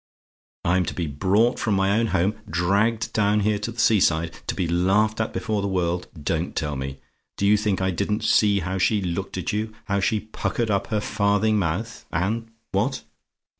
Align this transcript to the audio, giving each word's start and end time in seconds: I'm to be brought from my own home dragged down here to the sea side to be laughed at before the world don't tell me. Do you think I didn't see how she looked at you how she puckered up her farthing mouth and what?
I'm 0.65 0.83
to 0.85 0.95
be 0.95 1.05
brought 1.05 1.59
from 1.59 1.75
my 1.75 1.95
own 1.99 2.07
home 2.07 2.33
dragged 2.49 3.13
down 3.13 3.41
here 3.41 3.59
to 3.59 3.71
the 3.71 3.77
sea 3.79 3.99
side 3.99 4.33
to 4.47 4.55
be 4.55 4.67
laughed 4.67 5.21
at 5.21 5.31
before 5.31 5.61
the 5.61 5.67
world 5.67 6.07
don't 6.23 6.55
tell 6.55 6.75
me. 6.75 6.97
Do 7.37 7.45
you 7.45 7.55
think 7.55 7.83
I 7.83 7.91
didn't 7.91 8.23
see 8.23 8.61
how 8.61 8.79
she 8.79 8.99
looked 8.99 9.37
at 9.37 9.53
you 9.53 9.75
how 9.85 9.99
she 9.99 10.19
puckered 10.19 10.71
up 10.71 10.87
her 10.87 11.01
farthing 11.01 11.59
mouth 11.59 12.03
and 12.11 12.49
what? 12.71 13.03